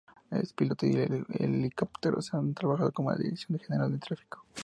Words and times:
Es 0.31 0.51
piloto 0.53 0.87
de 0.87 1.23
helicópteros 1.29 2.31
y 2.33 2.35
ha 2.35 2.53
trabajado 2.55 2.89
para 2.91 3.15
la 3.19 3.23
Dirección 3.23 3.59
General 3.59 3.91
de 3.91 3.99
Tráfico. 3.99 4.43